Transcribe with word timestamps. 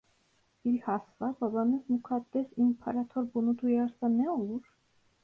Bilhassa 0.65 1.35
babanız 1.41 1.89
mukaddes 1.89 2.47
İmparator 2.57 3.27
bunu 3.33 3.57
duyarsa 3.57 4.09
ne 4.09 4.29
olur? 4.31 4.63